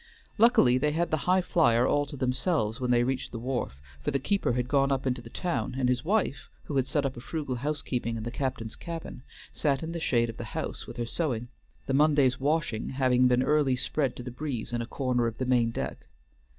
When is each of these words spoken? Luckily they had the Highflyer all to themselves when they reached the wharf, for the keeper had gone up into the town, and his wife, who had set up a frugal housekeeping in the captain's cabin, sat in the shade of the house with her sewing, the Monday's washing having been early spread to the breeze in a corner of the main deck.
Luckily 0.39 0.79
they 0.79 0.93
had 0.93 1.11
the 1.11 1.25
Highflyer 1.29 1.87
all 1.87 2.07
to 2.07 2.17
themselves 2.17 2.79
when 2.81 2.89
they 2.89 3.03
reached 3.03 3.31
the 3.31 3.37
wharf, 3.37 3.79
for 3.99 4.09
the 4.09 4.17
keeper 4.17 4.53
had 4.53 4.67
gone 4.67 4.91
up 4.91 5.05
into 5.05 5.21
the 5.21 5.29
town, 5.29 5.75
and 5.77 5.87
his 5.89 6.03
wife, 6.03 6.49
who 6.63 6.75
had 6.77 6.87
set 6.87 7.05
up 7.05 7.17
a 7.17 7.21
frugal 7.21 7.53
housekeeping 7.57 8.17
in 8.17 8.23
the 8.23 8.31
captain's 8.31 8.75
cabin, 8.75 9.21
sat 9.53 9.83
in 9.83 9.91
the 9.91 9.99
shade 9.99 10.31
of 10.31 10.37
the 10.37 10.43
house 10.57 10.87
with 10.87 10.97
her 10.97 11.05
sewing, 11.05 11.49
the 11.85 11.93
Monday's 11.93 12.39
washing 12.39 12.89
having 12.89 13.27
been 13.27 13.43
early 13.43 13.75
spread 13.75 14.15
to 14.15 14.23
the 14.23 14.31
breeze 14.31 14.73
in 14.73 14.81
a 14.81 14.87
corner 14.87 15.27
of 15.27 15.37
the 15.37 15.45
main 15.45 15.69
deck. 15.69 16.07